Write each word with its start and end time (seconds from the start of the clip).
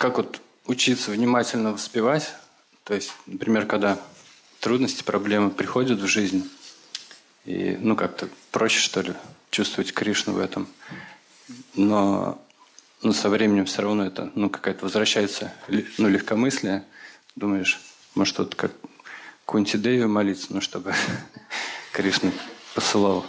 как 0.00 0.16
вот 0.16 0.40
учиться 0.64 1.10
внимательно 1.10 1.72
воспевать, 1.72 2.32
то 2.84 2.94
есть, 2.94 3.12
например, 3.26 3.66
когда 3.66 4.00
трудности, 4.60 5.02
проблемы 5.02 5.50
приходят 5.50 6.00
в 6.00 6.06
жизнь, 6.06 6.50
и, 7.44 7.76
ну, 7.78 7.94
как-то 7.96 8.30
проще, 8.50 8.80
что 8.80 9.02
ли, 9.02 9.12
чувствовать 9.50 9.92
Кришну 9.92 10.32
в 10.32 10.38
этом. 10.38 10.68
Но 11.74 12.42
ну, 13.02 13.12
со 13.12 13.28
временем 13.28 13.66
все 13.66 13.82
равно 13.82 14.06
это, 14.06 14.32
ну, 14.34 14.48
какая-то 14.48 14.86
возвращается, 14.86 15.52
ну, 15.98 16.08
легкомыслие. 16.08 16.82
Думаешь, 17.36 17.78
может, 18.14 18.38
вот 18.38 18.54
как 18.54 18.72
Кунти 19.44 19.76
Деви 19.76 20.06
молиться, 20.06 20.46
ну, 20.48 20.62
чтобы 20.62 20.94
Кришна 21.92 22.32
посылал 22.74 23.26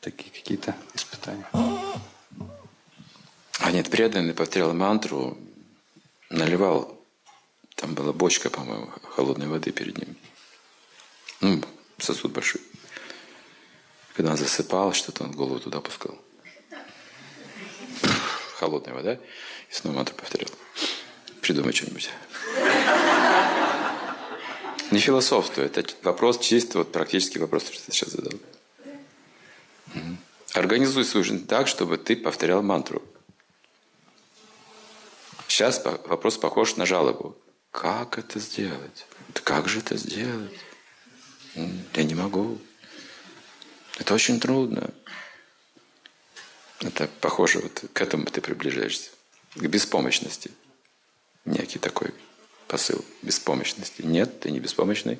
такие 0.00 0.32
какие-то 0.32 0.74
испытания. 0.94 1.48
А 3.60 3.70
нет, 3.70 3.88
преданный 3.88 4.34
повторял 4.34 4.74
мантру, 4.74 5.38
наливал, 6.30 6.98
там 7.74 7.94
была 7.94 8.12
бочка, 8.12 8.50
по-моему, 8.50 8.90
холодной 9.14 9.46
воды 9.46 9.70
перед 9.72 9.98
ним. 9.98 10.16
Ну, 11.40 11.62
сосуд 11.98 12.32
большой. 12.32 12.60
Когда 14.14 14.32
он 14.32 14.36
засыпал, 14.36 14.92
что-то 14.92 15.24
он 15.24 15.32
голову 15.32 15.60
туда 15.60 15.80
пускал. 15.80 16.18
Холодная 18.56 18.94
вода. 18.94 19.14
И 19.14 19.72
снова 19.72 19.96
мантру 19.96 20.16
повторял. 20.16 20.50
Придумай 21.40 21.72
что-нибудь. 21.72 22.10
Не 24.90 24.98
философствую, 24.98 25.66
это 25.66 25.84
вопрос 26.02 26.38
чисто, 26.38 26.78
вот 26.78 26.90
практический 26.90 27.38
вопрос, 27.38 27.64
что 27.64 27.86
ты 27.86 27.92
сейчас 27.92 28.10
задал. 28.10 28.32
Организуй 30.54 31.04
свою 31.04 31.24
жизнь 31.24 31.46
так, 31.46 31.68
чтобы 31.68 31.98
ты 31.98 32.16
повторял 32.16 32.62
мантру. 32.62 33.02
Сейчас 35.58 35.84
вопрос 35.84 36.36
похож 36.36 36.76
на 36.76 36.86
жалобу. 36.86 37.36
Как 37.72 38.16
это 38.16 38.38
сделать? 38.38 39.06
Как 39.42 39.66
же 39.66 39.80
это 39.80 39.96
сделать? 39.96 40.56
Я 41.56 42.04
не 42.04 42.14
могу. 42.14 42.60
Это 43.98 44.14
очень 44.14 44.38
трудно. 44.38 44.94
Это 46.78 47.08
похоже, 47.20 47.58
вот 47.58 47.86
к 47.92 48.00
этому 48.00 48.26
ты 48.26 48.40
приближаешься. 48.40 49.10
К 49.56 49.66
беспомощности. 49.66 50.52
Некий 51.44 51.80
такой 51.80 52.14
посыл 52.68 53.04
беспомощности. 53.22 54.02
Нет, 54.02 54.38
ты 54.38 54.52
не 54.52 54.60
беспомощный. 54.60 55.18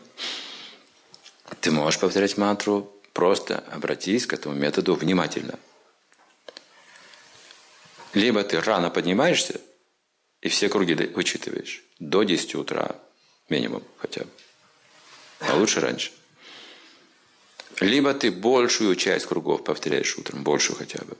Ты 1.60 1.72
можешь 1.72 1.98
повторять 1.98 2.38
мантру, 2.38 2.92
просто 3.12 3.64
обратись 3.72 4.24
к 4.24 4.34
этому 4.34 4.54
методу 4.54 4.94
внимательно. 4.94 5.58
Либо 8.14 8.44
ты 8.44 8.60
рано 8.60 8.88
поднимаешься 8.88 9.60
и 10.40 10.48
все 10.48 10.68
круги 10.68 10.94
вычитываешь 10.94 11.82
до 11.98 12.22
10 12.22 12.54
утра 12.54 12.96
минимум 13.48 13.82
хотя 13.98 14.24
бы. 14.24 14.30
А 15.40 15.56
лучше 15.56 15.80
раньше. 15.80 16.12
Либо 17.80 18.12
ты 18.14 18.30
большую 18.30 18.96
часть 18.96 19.26
кругов 19.26 19.64
повторяешь 19.64 20.16
утром, 20.18 20.42
большую 20.42 20.76
хотя 20.76 21.04
бы. 21.04 21.16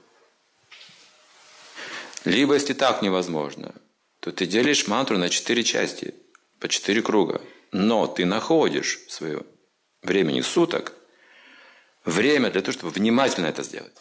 Либо, 2.24 2.54
если 2.54 2.74
так 2.74 3.00
невозможно, 3.00 3.74
то 4.20 4.32
ты 4.32 4.46
делишь 4.46 4.88
мантру 4.88 5.18
на 5.18 5.28
четыре 5.28 5.62
части, 5.62 6.14
по 6.58 6.68
четыре 6.68 7.00
круга. 7.00 7.40
Но 7.70 8.06
ты 8.06 8.24
находишь 8.24 9.00
свое 9.08 9.44
времени 10.02 10.40
суток, 10.40 10.94
время 12.04 12.50
для 12.50 12.60
того, 12.60 12.72
чтобы 12.72 12.92
внимательно 12.92 13.46
это 13.46 13.62
сделать. 13.62 13.94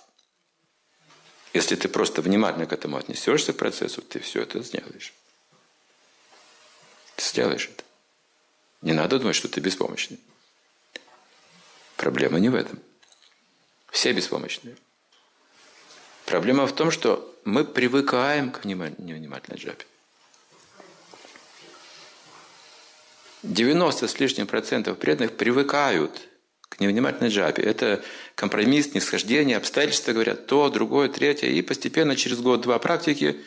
Если 1.53 1.75
ты 1.75 1.87
просто 1.89 2.21
внимательно 2.21 2.65
к 2.65 2.73
этому 2.73 2.97
отнесешься 2.97 3.53
к 3.53 3.57
процессу, 3.57 4.01
ты 4.01 4.19
все 4.19 4.41
это 4.41 4.61
сделаешь. 4.61 5.13
Ты 7.15 7.23
сделаешь 7.23 7.69
это. 7.69 7.83
Не 8.81 8.93
надо 8.93 9.17
думать, 9.19 9.35
что 9.35 9.47
ты 9.47 9.59
беспомощный. 9.59 10.19
Проблема 11.95 12.39
не 12.39 12.49
в 12.49 12.55
этом. 12.55 12.79
Все 13.89 14.13
беспомощные. 14.13 14.75
Проблема 16.25 16.67
в 16.67 16.75
том, 16.75 16.91
что 16.91 17.35
мы 17.45 17.63
привыкаем 17.63 18.51
к 18.51 18.65
невнимательной 18.65 19.57
джапе. 19.57 19.85
90 23.43 24.07
с 24.07 24.19
лишним 24.19 24.45
процентов 24.45 24.99
преданных 24.99 25.37
привыкают 25.37 26.27
к 26.77 26.79
невнимательной 26.79 27.29
джапе. 27.29 27.63
Это 27.63 28.03
компромисс, 28.35 28.93
нисхождение, 28.93 29.57
обстоятельства 29.57 30.13
говорят 30.13 30.45
то, 30.45 30.69
другое, 30.69 31.09
третье. 31.09 31.47
И 31.47 31.61
постепенно 31.61 32.15
через 32.15 32.39
год-два 32.39 32.77
практики 32.77 33.37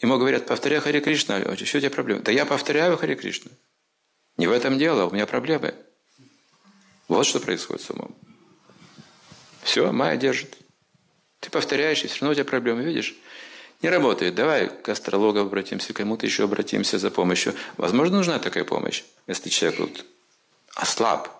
ему 0.00 0.16
говорят, 0.18 0.46
повторяй 0.46 0.80
Хари 0.80 1.00
Кришна, 1.00 1.40
что 1.56 1.78
у 1.78 1.80
тебя 1.80 1.90
проблема? 1.90 2.22
Да 2.22 2.32
я 2.32 2.46
повторяю 2.46 2.96
Хари 2.96 3.14
Кришна. 3.14 3.50
Не 4.38 4.46
в 4.46 4.52
этом 4.52 4.78
дело, 4.78 5.06
у 5.06 5.12
меня 5.12 5.26
проблемы. 5.26 5.74
Вот 7.08 7.26
что 7.26 7.40
происходит 7.40 7.82
с 7.82 7.90
умом. 7.90 8.14
Все, 9.62 9.92
Майя 9.92 10.16
держит. 10.16 10.56
Ты 11.40 11.50
повторяешь, 11.50 12.04
и 12.04 12.08
все 12.08 12.20
равно 12.20 12.32
у 12.32 12.34
тебя 12.34 12.44
проблемы, 12.44 12.84
видишь? 12.84 13.14
Не 13.82 13.90
работает. 13.90 14.34
Давай 14.34 14.68
к 14.68 14.88
астрологу 14.88 15.40
обратимся, 15.40 15.92
к 15.92 15.96
кому-то 15.96 16.24
еще 16.24 16.44
обратимся 16.44 16.98
за 16.98 17.10
помощью. 17.10 17.54
Возможно, 17.76 18.16
нужна 18.16 18.38
такая 18.38 18.64
помощь, 18.64 19.04
если 19.26 19.50
человек 19.50 19.80
вот 19.80 20.04
ослаб. 20.74 21.35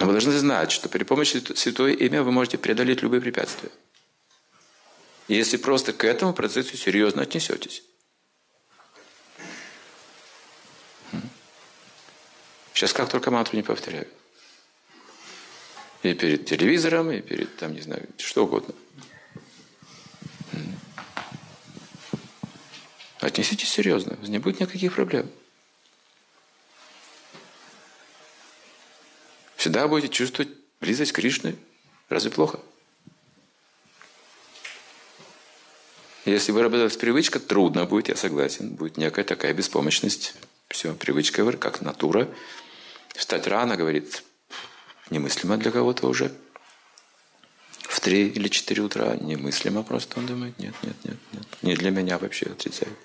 Но 0.00 0.06
вы 0.06 0.12
должны 0.12 0.32
знать, 0.32 0.72
что 0.72 0.88
при 0.88 1.04
помощи 1.04 1.42
святое 1.54 1.92
имя 1.92 2.22
вы 2.22 2.32
можете 2.32 2.56
преодолеть 2.56 3.02
любые 3.02 3.20
препятствия. 3.20 3.70
Если 5.28 5.58
просто 5.58 5.92
к 5.92 6.04
этому 6.04 6.32
процессу 6.32 6.76
серьезно 6.78 7.22
отнесетесь. 7.22 7.82
Сейчас 12.72 12.94
как 12.94 13.10
только 13.10 13.30
мантру 13.30 13.56
не 13.56 13.62
повторяю. 13.62 14.08
И 16.02 16.14
перед 16.14 16.46
телевизором, 16.46 17.10
и 17.10 17.20
перед, 17.20 17.54
там, 17.58 17.74
не 17.74 17.82
знаю, 17.82 18.08
что 18.16 18.44
угодно. 18.44 18.74
Отнеситесь 23.20 23.68
серьезно, 23.68 24.16
не 24.22 24.38
будет 24.38 24.60
никаких 24.60 24.94
проблем. 24.94 25.30
Всегда 29.60 29.86
будете 29.88 30.08
чувствовать 30.08 30.48
близость 30.80 31.12
к 31.12 31.16
Кришне. 31.16 31.54
Разве 32.08 32.30
плохо? 32.30 32.60
Если 36.24 36.50
выработалась 36.50 36.96
привычка, 36.96 37.40
трудно 37.40 37.84
будет, 37.84 38.08
я 38.08 38.16
согласен. 38.16 38.70
Будет 38.70 38.96
некая 38.96 39.22
такая 39.22 39.52
беспомощность. 39.52 40.34
Все, 40.68 40.94
привычка, 40.94 41.44
как 41.58 41.82
натура. 41.82 42.26
Встать 43.14 43.46
рано, 43.46 43.76
говорит, 43.76 44.24
немыслимо 45.10 45.58
для 45.58 45.70
кого-то 45.70 46.08
уже. 46.08 46.32
В 47.80 48.00
три 48.00 48.28
или 48.28 48.48
четыре 48.48 48.80
утра 48.80 49.14
немыслимо 49.16 49.82
просто. 49.82 50.20
Он 50.20 50.26
думает, 50.26 50.58
нет, 50.58 50.74
нет, 50.82 50.96
нет, 51.04 51.18
нет. 51.34 51.46
Не 51.60 51.76
для 51.76 51.90
меня 51.90 52.16
вообще 52.16 52.46
отрицаю. 52.46 52.96